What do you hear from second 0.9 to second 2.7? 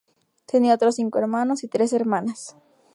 cinco hermanos y tres hermanas.